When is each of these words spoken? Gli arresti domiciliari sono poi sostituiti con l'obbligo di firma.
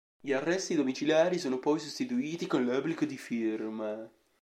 Gli 0.19 0.31
arresti 0.31 0.73
domiciliari 0.73 1.37
sono 1.37 1.59
poi 1.59 1.77
sostituiti 1.77 2.47
con 2.47 2.65
l'obbligo 2.65 3.05
di 3.05 3.17
firma. 3.19 4.09